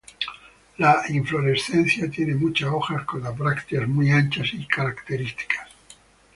La 0.79 1.03
inflorescencia 1.09 2.09
tiene 2.09 2.33
muchas 2.33 2.69
hojas 2.71 3.05
con 3.05 3.21
las 3.21 3.37
brácteas 3.37 3.87
muy 3.87 4.09
anchas 4.09 4.47
y 4.53 4.65
características. 4.65 5.67